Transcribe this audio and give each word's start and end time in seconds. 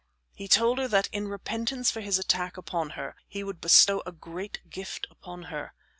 He 0.33 0.47
told 0.47 0.79
her 0.79 0.87
that 0.87 1.09
in 1.11 1.27
repentance 1.27 1.91
for 1.91 2.01
his 2.01 2.17
attack 2.17 2.57
upon 2.57 2.89
her 2.97 3.15
he 3.27 3.43
would 3.43 3.61
bestow 3.61 4.01
a 4.03 4.11
great 4.11 4.67
gift 4.67 5.05
upon 5.11 5.43
her. 5.53 5.75